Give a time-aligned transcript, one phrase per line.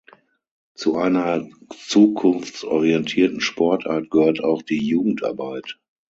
[0.73, 5.79] Zu einer zukunftsorientierten Sportart gehört auch die Jugendarbeit.